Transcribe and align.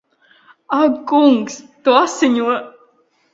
Ak 0.77 0.95
kungs! 1.11 1.59
Tu 1.87 1.95
asiņo! 1.99 2.57